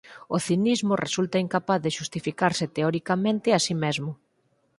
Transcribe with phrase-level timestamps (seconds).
[0.35, 4.11] O cinismo resulta incapaz de xustificarse teoricamente a si mesmo.